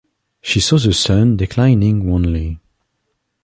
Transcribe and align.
She 0.41 0.59
saw 0.59 0.79
the 0.79 0.93
sun 0.93 1.37
declining 1.37 2.09
wanly. 2.09 2.59